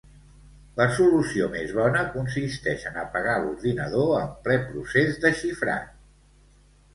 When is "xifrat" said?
5.43-5.95